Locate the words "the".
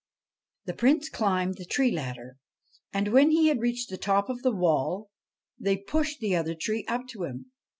0.65-0.73, 1.59-1.65, 3.91-3.99, 4.41-4.49, 6.21-6.35